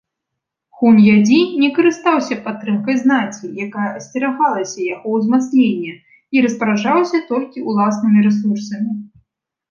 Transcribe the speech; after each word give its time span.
Хуньядзі 0.77 1.39
не 1.63 1.67
карыстаўся 1.75 2.35
падтрымкай 2.45 2.95
знаці, 3.03 3.49
якая 3.65 3.89
асцерагалася 3.99 4.79
яго 4.95 5.07
ўзмацнення, 5.17 5.93
і 6.37 6.43
распараджаўся 6.47 7.19
толькі 7.31 7.65
ўласнымі 7.69 8.19
рэсурсамі. 8.29 8.91